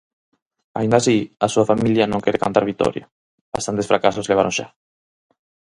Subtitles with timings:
[0.79, 3.05] Aínda así, a súa familia non quere cantar vitoria,
[3.55, 4.67] bastantes fracasos levaron xa.